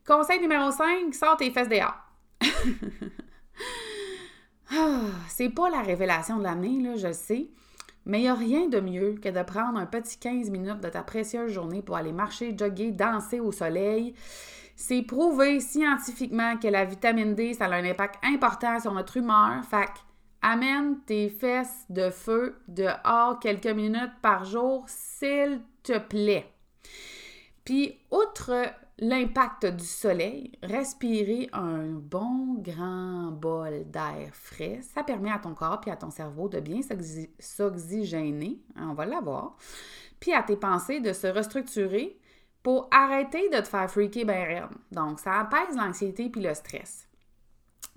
Conseil 0.07 0.41
numéro 0.41 0.71
5, 0.71 1.15
sors 1.15 1.37
tes 1.39 1.51
fesses 1.51 1.69
dehors. 1.69 1.97
ah, 4.71 5.01
c'est 5.29 5.49
pas 5.49 5.71
la 5.71 5.81
révélation 5.81 6.37
de 6.37 6.43
l'année, 6.43 6.83
là, 6.83 6.97
je 6.97 7.07
le 7.07 7.13
sais. 7.15 7.49
Mais 8.07 8.19
il 8.19 8.23
n'y 8.23 8.29
a 8.29 8.35
rien 8.35 8.69
de 8.69 8.81
mieux 8.81 9.15
que 9.23 9.29
de 9.29 9.43
prendre 9.43 9.79
un 9.79 9.87
petit 9.87 10.19
15 10.19 10.51
minutes 10.51 10.81
de 10.81 10.89
ta 10.89 11.03
précieuse 11.03 11.53
journée 11.53 11.83
pour 11.83 11.97
aller 11.97 12.13
marcher, 12.13 12.55
jogger, 12.57 12.91
danser 12.91 13.41
au 13.41 13.53
soleil. 13.53 14.15
C'est 14.77 15.03
prouvé 15.03 15.61
scientifiquement 15.61 16.57
que 16.57 16.69
la 16.69 16.85
vitamine 16.85 17.35
D, 17.35 17.55
ça 17.55 17.67
a 17.67 17.75
un 17.75 17.85
impact 17.85 18.17
important 18.25 18.81
sur 18.81 18.93
notre 18.93 19.17
humeur. 19.17 19.65
Fait 19.65 19.91
amène 20.43 21.01
tes 21.07 21.31
fesses 21.31 21.87
de 21.89 22.11
feu 22.11 22.61
dehors 22.69 23.39
quelques 23.41 23.67
minutes 23.67 24.13
par 24.21 24.45
jour, 24.45 24.85
s'il 24.87 25.63
te 25.83 25.99
plaît. 25.99 26.47
Puis, 27.65 27.99
outre 28.11 28.53
l'impact 28.99 29.67
du 29.67 29.85
soleil, 29.85 30.53
respirer 30.63 31.49
un 31.53 31.87
bon 31.87 32.55
grand 32.59 33.33
bol 33.33 33.85
d'air 33.91 34.31
frais, 34.33 34.81
ça 34.95 35.03
permet 35.03 35.33
à 35.33 35.39
ton 35.39 35.55
corps 35.55 35.81
et 35.87 35.91
à 35.91 35.97
ton 35.97 36.11
cerveau 36.11 36.49
de 36.49 36.61
bien 36.61 36.81
s'oxygéner, 37.41 38.61
hein, 38.77 38.89
on 38.91 38.95
va 38.95 39.07
l'avoir, 39.07 39.57
puis 40.21 40.33
à 40.33 40.43
tes 40.43 40.57
pensées 40.57 41.01
de 41.01 41.13
se 41.13 41.27
restructurer 41.27 42.19
pour 42.63 42.89
arrêter 42.91 43.51
de 43.51 43.59
te 43.59 43.69
faire 43.69 43.91
freaker 43.91 44.25
ben 44.25 44.47
raide. 44.47 44.71
Donc, 44.91 45.21
ça 45.21 45.41
apaise 45.41 45.77
l'anxiété 45.77 46.31
puis 46.31 46.41
le 46.41 46.55
stress. 46.55 47.07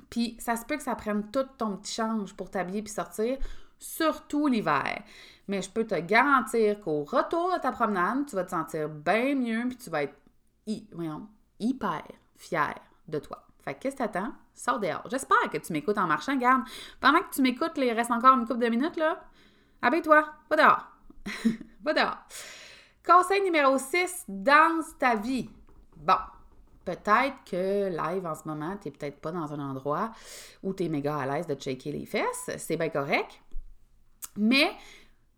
Puis, 0.10 0.36
ça 0.40 0.56
se 0.58 0.66
peut 0.66 0.76
que 0.76 0.84
ça 0.84 0.96
prenne 0.96 1.32
tout 1.32 1.46
ton 1.58 1.78
petit 1.78 1.94
change 1.94 2.34
pour 2.34 2.50
t'habiller 2.50 2.82
puis 2.82 2.92
sortir, 2.92 3.38
surtout 3.80 4.48
l'hiver. 4.48 5.04
Mais 5.48 5.62
je 5.62 5.70
peux 5.70 5.86
te 5.86 5.96
garantir 5.96 6.82
qu'au 6.82 7.04
retour 7.06 7.54
de 7.54 7.62
ta 7.62 7.72
promenade, 7.72 8.26
tu 8.26 8.36
vas 8.36 8.44
te 8.44 8.50
sentir 8.50 8.90
bien 8.90 9.36
mieux 9.36 9.68
puis 9.70 9.78
tu 9.78 9.90
vas 9.90 10.04
être 10.04 10.16
voyons, 10.92 11.28
hyper 11.60 12.04
fier 12.36 12.76
de 13.08 13.20
toi. 13.20 13.48
Fait 13.64 13.74
que 13.74 13.80
qu'est-ce 13.80 13.96
que 13.96 14.04
t'attends? 14.04 14.32
Sors 14.54 14.80
dehors. 14.80 15.04
J'espère 15.10 15.50
que 15.52 15.58
tu 15.58 15.74
m'écoutes 15.74 15.98
en 15.98 16.08
marchant. 16.08 16.36
Garde, 16.36 16.64
pendant 17.00 17.20
que 17.20 17.34
tu 17.34 17.42
m'écoutes, 17.42 17.74
il 17.78 17.92
reste 17.92 18.12
encore 18.12 18.38
une 18.38 18.46
couple 18.46 18.62
de 18.62 18.70
minutes, 18.70 18.98
là. 18.98 19.20
Abaisse-toi, 19.82 20.26
va 20.50 20.56
dehors. 20.56 20.88
va 21.84 21.94
dehors. 21.94 22.18
Conseil 23.06 23.42
numéro 23.42 23.78
6, 23.78 24.26
danse 24.28 24.98
ta 24.98 25.16
vie. 25.16 25.50
Bon, 25.96 26.18
peut-être 26.84 27.44
que 27.46 27.90
live 27.90 28.26
en 28.26 28.36
ce 28.36 28.48
moment, 28.48 28.78
tu 28.78 28.88
n'es 28.88 28.92
peut-être 28.92 29.20
pas 29.20 29.32
dans 29.32 29.54
un 29.54 29.60
endroit 29.60 30.12
où 30.64 30.74
tu 30.74 30.86
es 30.86 30.90
méga 30.90 31.18
à 31.18 31.26
l'aise 31.26 31.48
de 31.48 31.60
shaker 31.60 31.94
les 31.94 32.06
fesses. 32.06 32.50
C'est 32.58 32.78
bien 32.78 32.90
correct. 32.90 33.42
Mais 34.36 34.72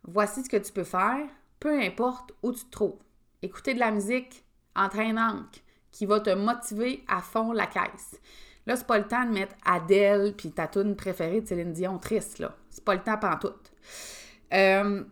voici 0.03 0.43
ce 0.43 0.49
que 0.49 0.57
tu 0.57 0.71
peux 0.71 0.83
faire, 0.83 1.27
peu 1.59 1.79
importe 1.81 2.33
où 2.43 2.51
tu 2.51 2.65
te 2.65 2.71
trouves. 2.71 2.99
Écouter 3.41 3.73
de 3.73 3.79
la 3.79 3.91
musique, 3.91 4.43
entraînante 4.75 5.61
qui 5.91 6.05
va 6.05 6.19
te 6.19 6.29
motiver 6.29 7.03
à 7.07 7.21
fond 7.21 7.51
la 7.51 7.65
caisse. 7.65 8.19
Là, 8.65 8.75
c'est 8.75 8.87
pas 8.87 8.99
le 8.99 9.07
temps 9.07 9.25
de 9.25 9.31
mettre 9.31 9.55
Adèle 9.65 10.33
puis 10.37 10.51
ta 10.51 10.67
tune 10.67 10.95
préférée 10.95 11.41
de 11.41 11.47
Céline 11.47 11.73
Dion 11.73 11.97
triste, 11.97 12.39
là. 12.39 12.55
C'est 12.69 12.83
pas 12.83 12.93
le 12.93 13.01
temps 13.01 13.17
pantoute. 13.17 13.71
Euh, 14.53 15.03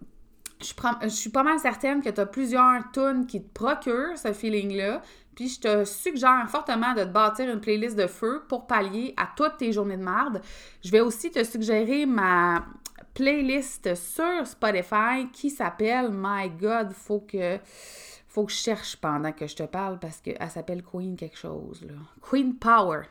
je, 0.59 1.07
suis 1.09 1.29
pas 1.29 1.43
mal 1.43 1.59
certaine 1.59 2.01
que 2.01 2.09
tu 2.09 2.19
as 2.19 2.25
plusieurs 2.25 2.91
tunes 2.91 3.25
qui 3.27 3.43
te 3.43 3.53
procurent 3.53 4.17
ce 4.17 4.33
feeling-là. 4.33 5.01
Puis 5.35 5.49
je 5.49 5.59
te 5.59 5.85
suggère 5.85 6.45
fortement 6.49 6.93
de 6.95 7.03
te 7.03 7.09
bâtir 7.09 7.47
une 7.51 7.59
playlist 7.59 7.95
de 7.95 8.07
feu 8.07 8.43
pour 8.49 8.65
pallier 8.65 9.13
à 9.17 9.29
toutes 9.35 9.57
tes 9.57 9.71
journées 9.71 9.97
de 9.97 10.03
merde. 10.03 10.41
Je 10.83 10.89
vais 10.89 11.01
aussi 11.01 11.29
te 11.29 11.43
suggérer 11.43 12.07
ma 12.07 12.65
playlist 13.13 13.93
sur 13.95 14.45
Spotify 14.45 15.29
qui 15.31 15.51
s'appelle 15.51 16.09
My 16.11 16.49
God, 16.49 16.91
faut 16.91 17.19
que 17.19 17.59
faut 18.27 18.45
que 18.45 18.51
je 18.51 18.57
cherche 18.57 18.97
pendant 18.97 19.31
que 19.31 19.47
je 19.47 19.55
te 19.55 19.63
parle 19.63 19.99
parce 19.99 20.19
qu'elle 20.21 20.49
s'appelle 20.49 20.83
Queen 20.83 21.15
quelque 21.15 21.37
chose. 21.37 21.83
Là. 21.83 21.93
Queen 22.21 22.55
Power. 22.55 23.03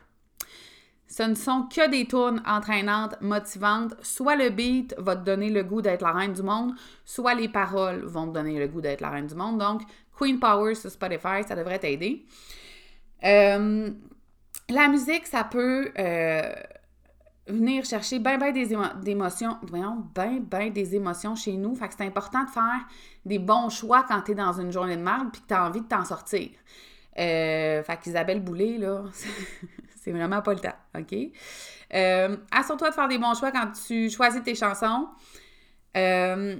Ce 1.07 1.23
ne 1.23 1.35
sont 1.35 1.67
que 1.73 1.89
des 1.89 2.05
tournes 2.05 2.41
entraînantes, 2.45 3.15
motivantes. 3.21 3.95
Soit 4.03 4.35
le 4.35 4.49
beat 4.49 4.93
va 4.97 5.15
te 5.15 5.23
donner 5.23 5.49
le 5.49 5.63
goût 5.63 5.81
d'être 5.81 6.01
la 6.01 6.11
reine 6.11 6.33
du 6.33 6.43
monde, 6.43 6.73
soit 7.05 7.33
les 7.33 7.47
paroles 7.47 8.03
vont 8.03 8.27
te 8.27 8.33
donner 8.33 8.59
le 8.59 8.67
goût 8.67 8.81
d'être 8.81 9.01
la 9.01 9.09
reine 9.09 9.27
du 9.27 9.35
monde. 9.35 9.57
Donc, 9.57 9.83
Queen 10.17 10.39
Power 10.39 10.75
sur 10.75 10.91
Spotify, 10.91 11.43
ça 11.47 11.55
devrait 11.55 11.79
t'aider. 11.79 12.25
Euh, 13.23 13.89
la 14.69 14.87
musique, 14.89 15.25
ça 15.27 15.45
peut 15.45 15.91
euh, 15.97 16.53
venir 17.47 17.85
chercher 17.85 18.19
bien, 18.19 18.37
bien 18.37 18.51
des 18.51 18.73
émotions, 19.05 19.57
voyons, 19.63 20.05
bien, 20.13 20.39
bien 20.39 20.69
des 20.69 20.95
émotions 20.95 21.35
chez 21.35 21.53
nous. 21.53 21.75
Fait 21.75 21.87
que 21.87 21.93
c'est 21.97 22.05
important 22.05 22.43
de 22.43 22.49
faire 22.49 22.85
des 23.25 23.39
bons 23.39 23.69
choix 23.69 24.03
quand 24.07 24.21
tu 24.21 24.31
es 24.31 24.35
dans 24.35 24.53
une 24.53 24.71
journée 24.71 24.97
de 24.97 25.01
merde 25.01 25.29
puis 25.31 25.41
que 25.41 25.47
tu 25.47 25.53
as 25.53 25.65
envie 25.65 25.81
de 25.81 25.87
t'en 25.87 26.05
sortir. 26.05 26.49
Euh, 27.17 27.81
fait 27.83 27.97
qu'Isabelle 27.97 28.41
Boulay, 28.41 28.77
là, 28.77 29.03
c'est 29.95 30.11
vraiment 30.11 30.41
pas 30.41 30.53
le 30.53 30.59
temps, 30.59 30.75
OK? 30.97 31.15
Euh, 31.93 32.37
Assure-toi 32.51 32.89
de 32.89 32.93
faire 32.93 33.07
des 33.07 33.17
bons 33.17 33.33
choix 33.37 33.51
quand 33.51 33.71
tu 33.87 34.09
choisis 34.09 34.43
tes 34.43 34.55
chansons. 34.55 35.07
Euh, 35.95 36.57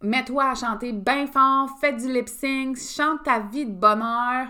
mets-toi 0.00 0.50
à 0.50 0.54
chanter 0.54 0.92
bien 0.92 1.26
fort, 1.26 1.68
fais 1.80 1.92
du 1.92 2.10
lip 2.12 2.28
sync, 2.28 2.78
chante 2.78 3.24
ta 3.24 3.40
vie 3.40 3.66
de 3.66 3.72
bonheur, 3.72 4.46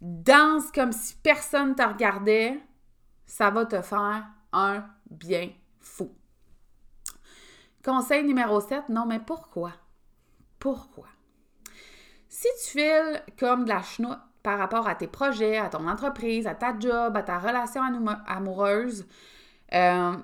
danse 0.00 0.70
comme 0.72 0.92
si 0.92 1.14
personne 1.22 1.74
te 1.74 1.82
regardait. 1.82 2.60
Ça 3.26 3.50
va 3.50 3.66
te 3.66 3.80
faire 3.82 4.24
un 4.52 4.84
bien 5.10 5.50
fou. 5.80 6.14
Conseil 7.84 8.24
numéro 8.24 8.60
7, 8.60 8.88
non 8.88 9.06
mais 9.06 9.20
pourquoi? 9.20 9.72
Pourquoi? 10.58 11.06
Si 12.28 12.48
tu 12.62 12.78
files 12.78 13.22
comme 13.38 13.64
de 13.64 13.70
la 13.70 13.82
chenoute 13.82 14.18
par 14.42 14.58
rapport 14.58 14.86
à 14.86 14.94
tes 14.94 15.06
projets, 15.06 15.58
à 15.58 15.68
ton 15.68 15.86
entreprise, 15.88 16.46
à 16.46 16.54
ta 16.54 16.78
job, 16.78 17.16
à 17.16 17.22
ta 17.22 17.38
relation 17.38 17.82
amoureuse, 18.26 19.06
euh, 19.72 20.16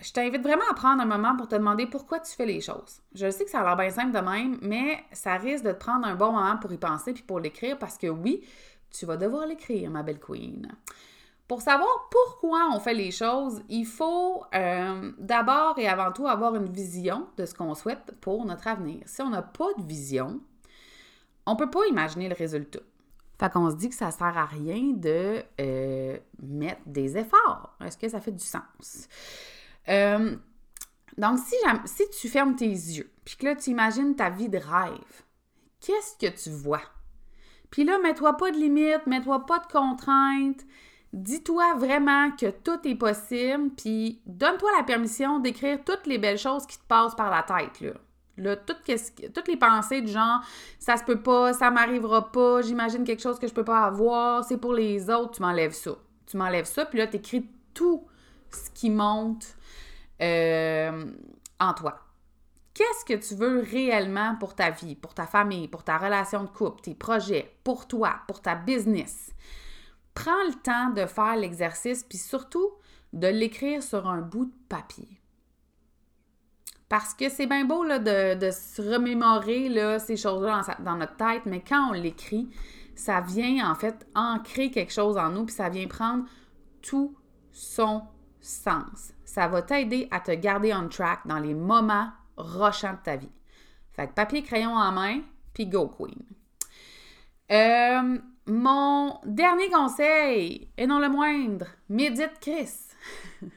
je 0.00 0.12
t'invite 0.12 0.42
vraiment 0.42 0.64
à 0.70 0.74
prendre 0.74 1.02
un 1.02 1.06
moment 1.06 1.36
pour 1.36 1.48
te 1.48 1.54
demander 1.54 1.86
pourquoi 1.86 2.20
tu 2.20 2.34
fais 2.34 2.46
les 2.46 2.60
choses. 2.60 3.00
Je 3.14 3.30
sais 3.30 3.44
que 3.44 3.50
ça 3.50 3.60
a 3.60 3.64
l'air 3.64 3.76
bien 3.76 3.90
simple 3.90 4.12
de 4.12 4.18
même, 4.18 4.58
mais 4.60 5.02
ça 5.12 5.34
risque 5.34 5.64
de 5.64 5.72
te 5.72 5.78
prendre 5.78 6.06
un 6.06 6.14
bon 6.14 6.32
moment 6.32 6.56
pour 6.56 6.72
y 6.72 6.78
penser 6.78 7.12
puis 7.12 7.22
pour 7.22 7.40
l'écrire 7.40 7.78
parce 7.78 7.96
que 7.96 8.08
oui, 8.08 8.44
tu 8.90 9.06
vas 9.06 9.16
devoir 9.16 9.46
l'écrire, 9.46 9.90
ma 9.90 10.02
belle 10.02 10.20
queen. 10.20 10.70
Pour 11.46 11.60
savoir 11.60 12.08
pourquoi 12.10 12.70
on 12.72 12.80
fait 12.80 12.94
les 12.94 13.10
choses, 13.10 13.62
il 13.68 13.84
faut 13.84 14.44
euh, 14.54 15.12
d'abord 15.18 15.78
et 15.78 15.86
avant 15.86 16.10
tout 16.10 16.26
avoir 16.26 16.54
une 16.54 16.72
vision 16.72 17.26
de 17.36 17.44
ce 17.44 17.54
qu'on 17.54 17.74
souhaite 17.74 18.14
pour 18.20 18.46
notre 18.46 18.66
avenir. 18.66 19.02
Si 19.04 19.20
on 19.20 19.28
n'a 19.28 19.42
pas 19.42 19.72
de 19.76 19.82
vision, 19.82 20.40
on 21.44 21.52
ne 21.52 21.58
peut 21.58 21.70
pas 21.70 21.84
imaginer 21.86 22.28
le 22.28 22.34
résultat. 22.34 22.80
Fait 23.38 23.52
qu'on 23.52 23.70
se 23.70 23.76
dit 23.76 23.90
que 23.90 23.94
ça 23.94 24.10
sert 24.10 24.38
à 24.38 24.46
rien 24.46 24.92
de 24.94 25.42
euh, 25.60 26.16
mettre 26.42 26.80
des 26.86 27.18
efforts. 27.18 27.76
Est-ce 27.84 27.98
que 27.98 28.08
ça 28.08 28.20
fait 28.20 28.32
du 28.32 28.44
sens? 28.44 29.08
Euh, 29.88 30.36
donc, 31.18 31.38
si, 31.38 31.56
si 31.84 32.08
tu 32.10 32.28
fermes 32.28 32.56
tes 32.56 32.66
yeux, 32.66 33.10
puis 33.24 33.36
que 33.36 33.44
là, 33.44 33.54
tu 33.54 33.70
imagines 33.70 34.16
ta 34.16 34.30
vie 34.30 34.48
de 34.48 34.58
rêve, 34.58 35.22
qu'est-ce 35.80 36.16
que 36.16 36.34
tu 36.42 36.50
vois? 36.50 36.82
Puis 37.70 37.84
là, 37.84 37.98
mets-toi 37.98 38.36
pas 38.36 38.50
de 38.50 38.56
limites, 38.56 39.06
mets-toi 39.06 39.46
pas 39.46 39.58
de 39.58 39.66
contraintes. 39.66 40.64
Dis-toi 41.14 41.74
vraiment 41.74 42.32
que 42.32 42.50
tout 42.50 42.80
est 42.88 42.96
possible, 42.96 43.70
puis 43.76 44.20
donne-toi 44.26 44.68
la 44.76 44.82
permission 44.82 45.38
d'écrire 45.38 45.78
toutes 45.86 46.08
les 46.08 46.18
belles 46.18 46.38
choses 46.38 46.66
qui 46.66 46.76
te 46.76 46.82
passent 46.88 47.14
par 47.14 47.30
la 47.30 47.44
tête, 47.44 47.80
là. 47.80 47.92
Là, 48.36 48.56
toutes, 48.56 48.82
toutes 49.32 49.46
les 49.46 49.56
pensées 49.56 50.00
du 50.00 50.10
genre 50.10 50.40
ça 50.80 50.96
se 50.96 51.04
peut 51.04 51.20
pas, 51.20 51.52
ça 51.52 51.70
m'arrivera 51.70 52.32
pas, 52.32 52.62
j'imagine 52.62 53.04
quelque 53.04 53.22
chose 53.22 53.38
que 53.38 53.46
je 53.46 53.54
peux 53.54 53.62
pas 53.62 53.84
avoir, 53.84 54.42
c'est 54.42 54.56
pour 54.56 54.74
les 54.74 55.08
autres, 55.08 55.36
tu 55.36 55.42
m'enlèves 55.42 55.72
ça. 55.72 55.92
Tu 56.26 56.36
m'enlèves 56.36 56.64
ça, 56.64 56.84
puis 56.84 56.98
là, 56.98 57.06
tu 57.06 57.18
écris 57.18 57.48
tout 57.74 58.08
ce 58.50 58.70
qui 58.70 58.90
monte 58.90 59.56
euh, 60.20 61.04
en 61.60 61.74
toi. 61.74 62.00
Qu'est-ce 62.74 63.04
que 63.04 63.24
tu 63.24 63.36
veux 63.36 63.60
réellement 63.60 64.34
pour 64.40 64.56
ta 64.56 64.70
vie, 64.70 64.96
pour 64.96 65.14
ta 65.14 65.28
famille, 65.28 65.68
pour 65.68 65.84
ta 65.84 65.96
relation 65.96 66.42
de 66.42 66.48
couple, 66.48 66.80
tes 66.80 66.94
projets, 66.96 67.54
pour 67.62 67.86
toi, 67.86 68.16
pour 68.26 68.42
ta 68.42 68.56
business? 68.56 69.30
Prends 70.14 70.44
le 70.46 70.54
temps 70.62 70.90
de 70.90 71.06
faire 71.06 71.36
l'exercice, 71.36 72.04
puis 72.04 72.18
surtout 72.18 72.70
de 73.12 73.26
l'écrire 73.26 73.82
sur 73.82 74.08
un 74.08 74.20
bout 74.20 74.46
de 74.46 74.54
papier. 74.68 75.08
Parce 76.88 77.14
que 77.14 77.28
c'est 77.28 77.46
bien 77.46 77.64
beau 77.64 77.84
de, 77.84 78.50
se 78.50 78.82
remémorer 78.82 79.68
là, 79.68 79.98
ces 79.98 80.16
choses-là 80.16 80.62
dans, 80.78 80.84
dans, 80.84 80.96
notre 80.98 81.16
tête, 81.16 81.42
mais 81.46 81.60
quand 81.60 81.90
on 81.90 81.92
l'écrit, 81.92 82.48
ça 82.94 83.20
vient 83.20 83.70
en 83.70 83.74
fait 83.74 84.06
ancrer 84.14 84.70
quelque 84.70 84.92
chose 84.92 85.16
en 85.16 85.30
nous, 85.30 85.46
puis 85.46 85.54
ça 85.54 85.68
vient 85.68 85.88
prendre 85.88 86.24
tout 86.82 87.16
son 87.50 88.02
sens. 88.40 89.12
Ça 89.24 89.48
va 89.48 89.62
t'aider 89.62 90.06
à 90.10 90.20
te 90.20 90.30
garder 90.32 90.74
on 90.74 90.88
track 90.88 91.26
dans 91.26 91.38
les 91.38 91.54
moments 91.54 92.10
rochants 92.36 92.92
de 92.92 93.02
ta 93.02 93.16
vie. 93.16 93.32
Fait 93.92 94.12
papier, 94.12 94.42
crayon 94.42 94.74
en 94.74 94.92
main, 94.92 95.20
puis 95.52 95.66
go 95.66 95.88
queen. 95.88 96.22
Euh, 97.50 98.18
mon 98.46 99.18
dernier 99.24 99.70
conseil, 99.70 100.68
et 100.76 100.86
non 100.86 100.98
le 100.98 101.08
moindre, 101.08 101.66
médite 101.88 102.38
Chris. 102.40 102.70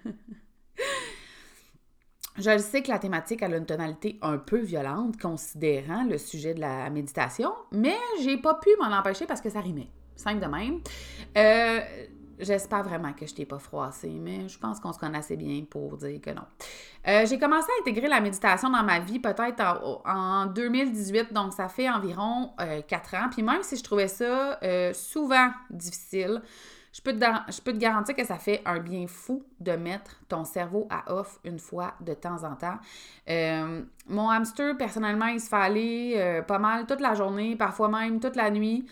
Je 2.38 2.52
le 2.52 2.60
sais 2.60 2.84
que 2.84 2.90
la 2.90 3.00
thématique 3.00 3.42
a 3.42 3.48
une 3.48 3.66
tonalité 3.66 4.20
un 4.22 4.38
peu 4.38 4.60
violente, 4.60 5.20
considérant 5.20 6.04
le 6.04 6.20
sujet 6.20 6.54
de 6.54 6.60
la 6.60 6.88
méditation, 6.92 7.52
mais 7.72 7.98
j'ai 8.22 8.38
pas 8.38 8.54
pu 8.54 8.70
m'en 8.80 8.96
empêcher 8.96 9.26
parce 9.26 9.42
que 9.42 9.50
ça 9.50 9.60
rimait. 9.60 9.90
Simple 10.16 10.42
de 10.42 10.46
même. 10.46 10.82
Euh, 11.36 11.80
J'espère 12.40 12.84
vraiment 12.84 13.14
que 13.14 13.26
je 13.26 13.34
t'ai 13.34 13.46
pas 13.46 13.58
froissé, 13.58 14.10
mais 14.10 14.48
je 14.48 14.60
pense 14.60 14.80
qu'on 14.80 14.94
se 14.94 15.00
connaît 15.00 15.18
assez 15.18 15.36
bien 15.36 15.64
pour 15.68 15.98
dire 15.98 16.22
que 16.22 16.30
non. 16.30 16.44
Euh, 17.08 17.26
j'ai 17.26 17.40
commencé 17.40 17.68
à 17.68 17.82
intégrer 17.82 18.08
la 18.08 18.22
méditation 18.22 18.70
dans 18.70 18.84
ma 18.84 19.00
vie 19.00 19.20
peut-être 19.20 19.62
en, 20.06 20.46
2018, 20.46 21.34
donc 21.34 21.54
ça 21.54 21.68
fait 21.68 21.90
environ 21.90 22.52
euh, 22.62 22.82
quatre 22.88 23.16
ans. 23.16 23.28
Puis 23.32 23.42
même 23.42 23.64
si 23.64 23.76
je 23.76 23.84
trouvais 23.84 24.08
ça 24.08 24.60
euh, 24.62 24.94
souvent 24.94 25.50
difficile, 25.72 26.44
je 26.94 27.02
peux, 27.02 27.14
te, 27.14 27.26
je 27.50 27.62
peux 27.62 27.74
te 27.74 27.78
garantir 27.78 28.16
que 28.16 28.26
ça 28.26 28.38
fait 28.38 28.62
un 28.66 28.80
bien 28.80 29.08
fou 29.08 29.44
de 29.60 29.72
mettre 29.72 30.20
ton 30.28 30.46
cerveau 30.46 30.88
à 30.92 31.12
off 31.14 31.40
une 31.44 31.60
fois 31.60 31.94
de 32.02 32.14
temps 32.14 32.44
en 32.44 32.56
temps. 32.56 32.78
mon 34.08 34.30
hamster, 34.30 34.78
personnellement, 34.78 35.28
il 35.28 35.40
se 35.40 35.50
fait 35.50 35.56
aller 35.56 36.42
pas 36.48 36.60
mal 36.60 36.86
toute 36.86 37.02
la 37.02 37.14
journée, 37.14 37.56
parfois 37.56 37.90
même 37.90 38.20
toute 38.20 38.36
la 38.36 38.50
nuit. 38.50 38.86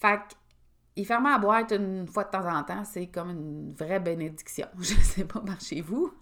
Fait 0.00 0.16
que 0.16 0.34
il 0.96 1.06
ferme 1.06 1.28
la 1.28 1.38
boîte 1.38 1.72
une 1.72 2.06
fois 2.06 2.24
de 2.24 2.30
temps 2.30 2.46
en 2.46 2.62
temps, 2.62 2.84
c'est 2.84 3.06
comme 3.06 3.30
une 3.30 3.72
vraie 3.72 4.00
bénédiction. 4.00 4.66
Je 4.78 4.94
ne 4.94 5.00
sais 5.00 5.24
pas 5.24 5.40
par 5.40 5.60
chez 5.60 5.80
vous, 5.80 6.12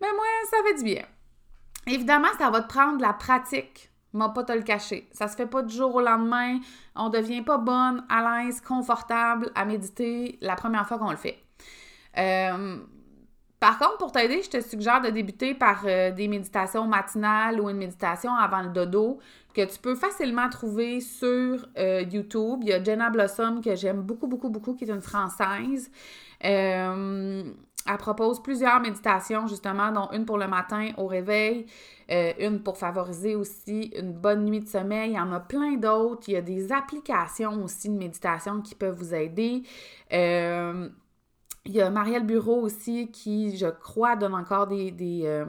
mais 0.00 0.12
moi, 0.12 0.24
ça 0.50 0.56
fait 0.66 0.78
du 0.78 0.84
bien. 0.84 1.04
Évidemment, 1.86 2.28
ça 2.38 2.50
va 2.50 2.62
te 2.62 2.68
prendre 2.68 2.98
de 2.98 3.02
la 3.02 3.14
pratique. 3.14 3.90
M'a 4.12 4.30
pas 4.30 4.42
te 4.42 4.52
le 4.52 4.62
cacher. 4.62 5.08
Ça 5.12 5.28
se 5.28 5.36
fait 5.36 5.46
pas 5.46 5.62
du 5.62 5.74
jour 5.74 5.94
au 5.94 6.00
lendemain. 6.00 6.58
On 6.96 7.08
devient 7.10 7.42
pas 7.42 7.58
bonne, 7.58 8.04
à 8.08 8.44
l'aise, 8.44 8.60
confortable 8.60 9.50
à 9.54 9.64
méditer 9.64 10.38
la 10.40 10.54
première 10.56 10.86
fois 10.86 10.98
qu'on 10.98 11.10
le 11.10 11.16
fait. 11.16 11.38
Euh, 12.16 12.78
par 13.60 13.78
contre, 13.78 13.96
pour 13.98 14.12
t'aider, 14.12 14.40
je 14.42 14.50
te 14.50 14.60
suggère 14.60 15.00
de 15.00 15.10
débuter 15.10 15.52
par 15.52 15.82
euh, 15.84 16.12
des 16.12 16.28
méditations 16.28 16.86
matinales 16.86 17.60
ou 17.60 17.68
une 17.68 17.76
méditation 17.76 18.32
avant 18.32 18.62
le 18.62 18.68
dodo 18.68 19.18
que 19.52 19.64
tu 19.64 19.80
peux 19.80 19.96
facilement 19.96 20.48
trouver 20.48 21.00
sur 21.00 21.66
euh, 21.76 22.02
YouTube. 22.02 22.60
Il 22.62 22.68
y 22.68 22.72
a 22.72 22.82
Jenna 22.82 23.10
Blossom 23.10 23.60
que 23.60 23.74
j'aime 23.74 24.02
beaucoup, 24.02 24.28
beaucoup, 24.28 24.48
beaucoup, 24.48 24.74
qui 24.74 24.84
est 24.84 24.90
une 24.90 25.00
Française. 25.00 25.90
Euh, 26.44 27.42
elle 27.90 27.96
propose 27.96 28.40
plusieurs 28.40 28.78
méditations, 28.80 29.48
justement, 29.48 29.90
dont 29.90 30.08
une 30.12 30.24
pour 30.24 30.38
le 30.38 30.46
matin 30.46 30.90
au 30.98 31.06
réveil, 31.06 31.66
une 32.10 32.62
pour 32.62 32.76
favoriser 32.76 33.34
aussi 33.34 33.90
une 33.96 34.12
bonne 34.12 34.44
nuit 34.44 34.60
de 34.60 34.68
sommeil. 34.68 35.12
Il 35.12 35.16
y 35.16 35.20
en 35.20 35.32
a 35.32 35.40
plein 35.40 35.74
d'autres. 35.76 36.28
Il 36.28 36.34
y 36.34 36.36
a 36.36 36.42
des 36.42 36.70
applications 36.70 37.64
aussi 37.64 37.88
de 37.88 37.96
méditation 37.96 38.60
qui 38.60 38.74
peuvent 38.74 38.94
vous 38.94 39.14
aider. 39.14 39.62
Il 41.68 41.74
y 41.74 41.82
a 41.82 41.90
Marielle 41.90 42.24
Bureau 42.24 42.62
aussi 42.62 43.10
qui, 43.10 43.56
je 43.58 43.66
crois, 43.66 44.16
donne 44.16 44.34
encore 44.34 44.66
des, 44.66 44.94
euh, 45.24 45.44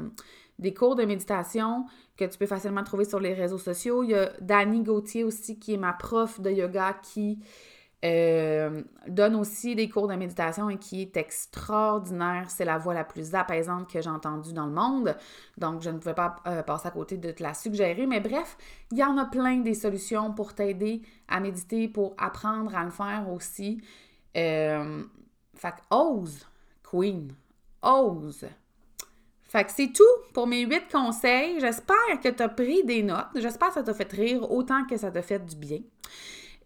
des, 0.59 0.73
cours 0.73 0.95
de 0.95 1.05
méditation 1.05 1.85
que 2.17 2.25
tu 2.25 2.37
peux 2.37 2.45
facilement 2.45 2.83
trouver 2.83 3.05
sur 3.05 3.21
les 3.21 3.33
réseaux 3.33 3.57
sociaux. 3.57 4.03
Il 4.03 4.09
y 4.09 4.15
a 4.15 4.29
Dani 4.41 4.83
Gauthier 4.83 5.23
aussi 5.23 5.57
qui 5.57 5.75
est 5.75 5.77
ma 5.77 5.93
prof 5.93 6.41
de 6.41 6.51
yoga 6.51 6.97
qui 7.01 7.39
euh, 8.03 8.81
donne 9.07 9.35
aussi 9.35 9.75
des 9.75 9.87
cours 9.87 10.09
de 10.09 10.15
méditation 10.15 10.69
et 10.69 10.77
qui 10.77 11.03
est 11.03 11.15
extraordinaire. 11.15 12.47
C'est 12.49 12.65
la 12.65 12.77
voix 12.77 12.93
la 12.93 13.05
plus 13.05 13.33
apaisante 13.33 13.89
que 13.89 14.01
j'ai 14.01 14.09
entendue 14.09 14.51
dans 14.51 14.65
le 14.65 14.73
monde. 14.73 15.15
Donc, 15.57 15.81
je 15.81 15.89
ne 15.89 15.99
pouvais 15.99 16.13
pas 16.13 16.35
euh, 16.47 16.63
passer 16.63 16.89
à 16.89 16.91
côté 16.91 17.15
de 17.15 17.31
te 17.31 17.41
la 17.41 17.53
suggérer. 17.53 18.05
Mais 18.07 18.19
bref, 18.19 18.57
il 18.91 18.97
y 18.97 19.05
en 19.05 19.17
a 19.17 19.23
plein 19.23 19.59
des 19.59 19.73
solutions 19.73 20.33
pour 20.33 20.53
t'aider 20.53 21.01
à 21.29 21.39
méditer, 21.39 21.87
pour 21.87 22.13
apprendre 22.17 22.75
à 22.75 22.83
le 22.83 22.91
faire 22.91 23.29
aussi. 23.33 23.81
Fait 25.59 25.71
que 25.71 25.95
ose, 25.95 26.45
Queen. 26.89 27.33
Ose. 27.81 28.45
Fait 29.43 29.63
que 29.65 29.71
c'est 29.71 29.91
tout 29.91 30.03
pour 30.33 30.47
mes 30.47 30.61
huit 30.61 30.89
conseils. 30.91 31.59
J'espère 31.59 32.19
que 32.23 32.29
tu 32.29 32.41
as 32.43 32.49
pris 32.49 32.83
des 32.83 33.03
notes. 33.03 33.27
J'espère 33.35 33.69
que 33.69 33.73
ça 33.73 33.83
t'a 33.83 33.93
fait 33.93 34.11
rire 34.11 34.49
autant 34.51 34.85
que 34.85 34.95
ça 34.95 35.11
t'a 35.11 35.21
fait 35.21 35.43
du 35.43 35.55
bien. 35.55 35.79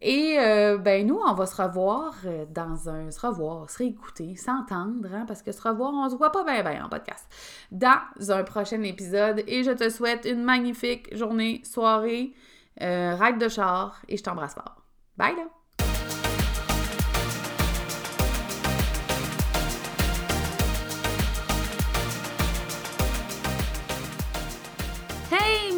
Et 0.01 0.37
euh, 0.37 0.77
ben 0.77 1.07
nous, 1.07 1.17
on 1.25 1.33
va 1.33 1.45
se 1.45 1.59
revoir 1.59 2.13
euh, 2.25 2.45
dans 2.53 2.89
un... 2.89 3.09
Se 3.09 3.25
revoir, 3.25 3.69
se 3.69 3.77
réécouter, 3.77 4.35
s'entendre, 4.35 5.07
hein, 5.13 5.23
parce 5.25 5.41
que 5.41 5.53
se 5.53 5.61
revoir, 5.61 5.93
on 5.93 6.09
se 6.09 6.15
voit 6.15 6.31
pas 6.31 6.43
bien 6.43 6.61
bien 6.61 6.85
en 6.85 6.89
podcast. 6.89 7.25
Dans 7.71 8.01
un 8.29 8.43
prochain 8.43 8.81
épisode. 8.83 9.43
Et 9.47 9.63
je 9.63 9.71
te 9.71 9.89
souhaite 9.89 10.25
une 10.25 10.43
magnifique 10.43 11.15
journée, 11.15 11.61
soirée, 11.63 12.33
euh, 12.81 13.31
de 13.31 13.47
char 13.47 14.01
et 14.09 14.17
je 14.17 14.23
t'embrasse 14.23 14.55
fort. 14.55 14.83
Bye 15.17 15.35
là! 15.35 15.62